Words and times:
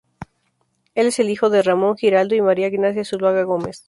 Él 0.95 1.05
es 1.05 1.19
hijo 1.19 1.51
de 1.51 1.61
Ramón 1.61 1.95
Giraldo 1.95 2.33
y 2.33 2.41
María 2.41 2.69
Ignacia 2.69 3.05
Zuloaga 3.05 3.43
Gómez. 3.43 3.77